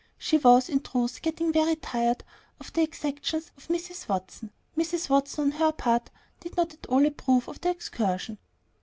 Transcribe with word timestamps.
She 0.17 0.39
was, 0.39 0.67
in 0.67 0.79
truth, 0.79 1.21
getting 1.21 1.53
very 1.53 1.75
tired 1.75 2.23
of 2.59 2.73
the 2.73 2.81
exactions 2.81 3.51
of 3.55 3.67
Mrs. 3.67 4.09
Watson. 4.09 4.49
Mrs. 4.75 5.09
Watson, 5.11 5.43
on 5.43 5.51
her 5.59 5.71
part, 5.71 6.09
did 6.39 6.57
not 6.57 6.73
at 6.73 6.87
all 6.87 7.05
approve 7.05 7.47
of 7.47 7.61
the 7.61 7.69
excursion. 7.69 8.39